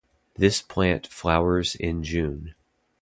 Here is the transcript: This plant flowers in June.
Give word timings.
This 0.33 0.63
plant 0.63 1.05
flowers 1.05 1.75
in 1.75 2.01
June. 2.01 2.55